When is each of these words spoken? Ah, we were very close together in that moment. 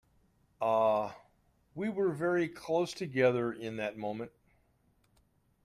Ah, 0.59 1.15
we 1.75 1.87
were 1.87 2.09
very 2.11 2.47
close 2.49 2.91
together 2.91 3.53
in 3.53 3.75
that 3.77 3.99
moment. 3.99 4.31